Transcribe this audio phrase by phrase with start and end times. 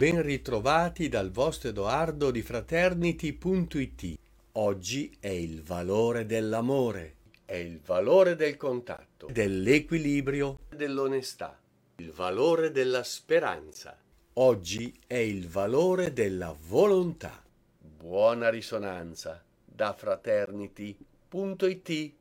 [0.00, 4.18] Ben ritrovati dal vostro Edoardo di Fraternity.it.
[4.52, 11.60] Oggi è il valore dell'amore, è il valore del contatto, dell'equilibrio, dell'onestà,
[11.96, 13.94] il valore della speranza.
[14.32, 17.44] Oggi è il valore della volontà.
[17.78, 22.19] Buona risonanza da Fraternity.it.